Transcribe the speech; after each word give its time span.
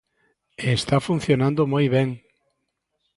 E 0.63 0.65
está 0.79 0.97
funcionando 1.07 1.69
moi 1.73 1.85
ben. 1.95 2.09